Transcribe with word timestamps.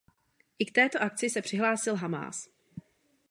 I 0.59 0.65
k 0.65 0.71
této 0.71 1.01
akci 1.03 1.29
se 1.29 1.41
přihlásil 1.41 1.95
Hamás. 1.95 2.49